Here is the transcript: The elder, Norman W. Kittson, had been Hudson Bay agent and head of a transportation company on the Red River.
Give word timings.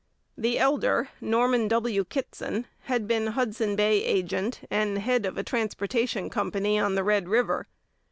The 0.35 0.57
elder, 0.57 1.09
Norman 1.21 1.67
W. 1.67 2.03
Kittson, 2.03 2.65
had 2.85 3.07
been 3.07 3.27
Hudson 3.27 3.75
Bay 3.75 4.03
agent 4.03 4.61
and 4.71 4.97
head 4.97 5.27
of 5.27 5.37
a 5.37 5.43
transportation 5.43 6.27
company 6.27 6.79
on 6.79 6.95
the 6.95 7.03
Red 7.03 7.29
River. 7.29 7.67